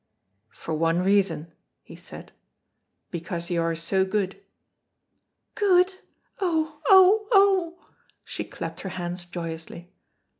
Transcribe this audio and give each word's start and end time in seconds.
"For 0.55 0.73
one 0.73 1.03
reason," 1.03 1.53
he 1.83 1.95
said, 1.95 2.31
"because 3.11 3.51
you 3.51 3.61
are 3.61 3.75
so 3.75 4.03
good." 4.03 4.41
"Good! 5.53 5.93
Oh! 6.39 6.81
oh! 6.89 7.27
oh!" 7.31 7.77
She 8.23 8.43
clapped 8.43 8.79
her 8.81 8.89
hands 8.89 9.27
joyously. 9.27 9.91